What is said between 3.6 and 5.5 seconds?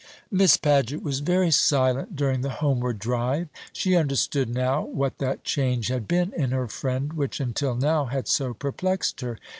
She understood now what that